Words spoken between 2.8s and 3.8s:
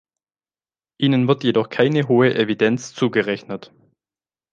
zugerechnet.